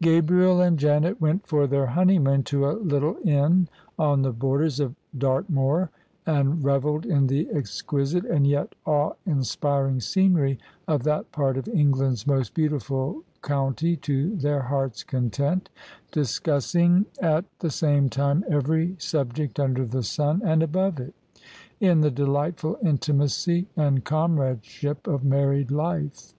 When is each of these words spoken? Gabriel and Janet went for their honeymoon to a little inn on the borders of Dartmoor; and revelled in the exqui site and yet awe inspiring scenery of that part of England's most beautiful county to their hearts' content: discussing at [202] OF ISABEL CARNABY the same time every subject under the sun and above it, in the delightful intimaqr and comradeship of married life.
Gabriel 0.00 0.60
and 0.60 0.78
Janet 0.78 1.20
went 1.20 1.48
for 1.48 1.66
their 1.66 1.86
honeymoon 1.86 2.44
to 2.44 2.64
a 2.70 2.78
little 2.78 3.16
inn 3.24 3.66
on 3.98 4.22
the 4.22 4.30
borders 4.30 4.78
of 4.78 4.94
Dartmoor; 5.18 5.90
and 6.24 6.62
revelled 6.64 7.04
in 7.04 7.26
the 7.26 7.46
exqui 7.46 8.06
site 8.06 8.24
and 8.24 8.46
yet 8.46 8.76
awe 8.86 9.14
inspiring 9.26 9.98
scenery 10.00 10.60
of 10.86 11.02
that 11.02 11.32
part 11.32 11.56
of 11.56 11.66
England's 11.66 12.24
most 12.24 12.54
beautiful 12.54 13.24
county 13.42 13.96
to 13.96 14.36
their 14.36 14.60
hearts' 14.62 15.02
content: 15.02 15.70
discussing 16.12 17.06
at 17.20 17.42
[202] 17.58 17.66
OF 17.66 17.66
ISABEL 17.66 17.66
CARNABY 17.66 17.66
the 17.66 17.70
same 17.72 18.08
time 18.08 18.44
every 18.48 18.96
subject 19.00 19.58
under 19.58 19.84
the 19.84 20.04
sun 20.04 20.40
and 20.44 20.62
above 20.62 21.00
it, 21.00 21.14
in 21.80 22.00
the 22.00 22.12
delightful 22.12 22.78
intimaqr 22.84 23.66
and 23.76 24.04
comradeship 24.04 25.08
of 25.08 25.24
married 25.24 25.72
life. 25.72 26.32